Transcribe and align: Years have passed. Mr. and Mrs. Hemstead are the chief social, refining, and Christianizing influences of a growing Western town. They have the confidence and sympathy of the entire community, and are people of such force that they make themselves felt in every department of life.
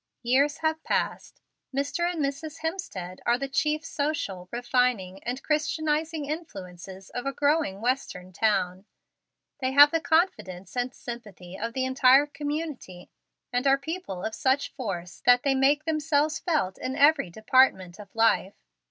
Years 0.23 0.57
have 0.65 0.83
passed. 0.83 1.43
Mr. 1.71 2.11
and 2.11 2.25
Mrs. 2.25 2.61
Hemstead 2.61 3.19
are 3.23 3.37
the 3.37 3.47
chief 3.47 3.85
social, 3.85 4.49
refining, 4.51 5.21
and 5.23 5.43
Christianizing 5.43 6.25
influences 6.25 7.11
of 7.11 7.27
a 7.27 7.31
growing 7.31 7.81
Western 7.81 8.33
town. 8.33 8.85
They 9.59 9.73
have 9.73 9.91
the 9.91 10.01
confidence 10.01 10.75
and 10.75 10.91
sympathy 10.91 11.55
of 11.55 11.73
the 11.73 11.85
entire 11.85 12.25
community, 12.25 13.11
and 13.53 13.67
are 13.67 13.77
people 13.77 14.23
of 14.25 14.33
such 14.33 14.71
force 14.73 15.21
that 15.27 15.43
they 15.43 15.53
make 15.53 15.85
themselves 15.85 16.39
felt 16.39 16.79
in 16.79 16.95
every 16.95 17.29
department 17.29 17.99
of 17.99 18.15
life. 18.15 18.55